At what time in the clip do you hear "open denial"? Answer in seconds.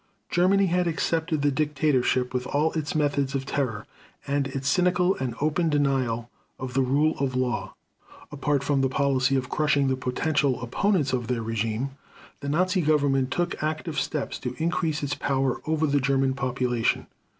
5.39-6.27